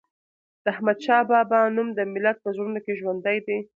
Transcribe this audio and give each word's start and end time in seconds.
د 0.63 0.65
احمد 0.73 0.97
شاه 1.05 1.23
بابا 1.31 1.59
نوم 1.75 1.87
د 1.95 1.99
ملت 2.13 2.37
په 2.41 2.49
زړونو 2.55 2.79
کې 2.85 2.97
ژوندی 2.99 3.37
دی. 3.45 3.57